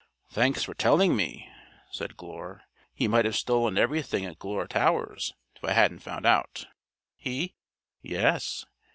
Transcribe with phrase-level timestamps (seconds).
[0.31, 1.47] "Thanks for telling me,"
[1.91, 2.63] said Glure.
[2.91, 6.65] "He might have stolen everything at Glure Towers if I hadn't found out.
[7.17, 7.53] He"
[8.01, 8.65] "Yes.